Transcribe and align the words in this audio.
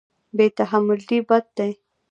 بې 0.35 0.45
تحملي 0.57 1.19
بد 1.27 1.45
دی. 1.57 1.71